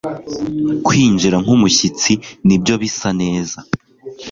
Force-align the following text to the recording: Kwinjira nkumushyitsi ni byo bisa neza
Kwinjira 0.85 1.35
nkumushyitsi 1.43 2.13
ni 2.45 2.55
byo 2.61 2.75
bisa 2.81 3.09
neza 3.21 3.57